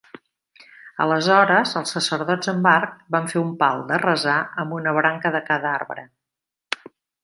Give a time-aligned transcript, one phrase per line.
[1.03, 5.47] Aleshores els sacerdots amb arc van fer un pal de resar amb una branca de
[5.55, 6.13] cada arbre.